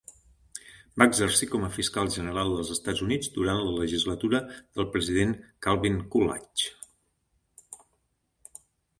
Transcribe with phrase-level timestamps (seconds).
[0.99, 4.41] Va exercir com a fiscal general dels Estats Units durant la legislatura
[4.79, 5.35] del president
[5.67, 6.73] Calvin Coolidge.